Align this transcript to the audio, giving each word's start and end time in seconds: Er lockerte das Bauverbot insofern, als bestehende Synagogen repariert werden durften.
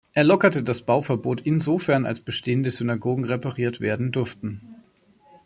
Er 0.13 0.23
lockerte 0.23 0.63
das 0.63 0.81
Bauverbot 0.81 1.41
insofern, 1.41 2.07
als 2.07 2.21
bestehende 2.21 2.71
Synagogen 2.71 3.23
repariert 3.23 3.81
werden 3.81 4.11
durften. 4.11 4.77